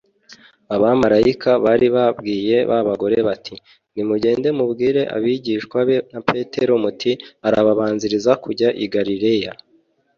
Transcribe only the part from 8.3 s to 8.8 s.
kujya